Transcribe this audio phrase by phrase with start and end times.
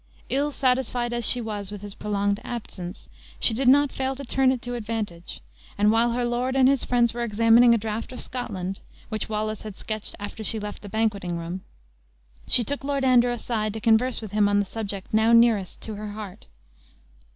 [0.29, 3.07] Ill satisfied as she was with his prolonged absence,
[3.39, 5.41] she did not fail to turn it to advantage;
[5.77, 8.79] and while her lord and his friends were examining a draft of Scotland
[9.09, 11.61] (which Wallace had sketched after she left the banqueting room),
[12.47, 15.93] she took Lord Andrew aside, to converse with him on the subject now nearest to
[15.93, 16.47] her heart.